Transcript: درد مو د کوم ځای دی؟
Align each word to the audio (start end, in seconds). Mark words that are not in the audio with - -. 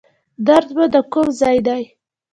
درد 0.47 0.67
مو 0.77 0.85
د 0.93 0.97
کوم 1.13 1.27
ځای 1.39 1.57
دی؟ 1.67 1.83